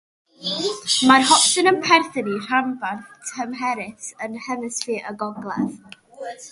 [1.09, 5.99] Mae'r hopysen yn perthyn i ranbarthau tymherus yn Hemisffer y Gogledd.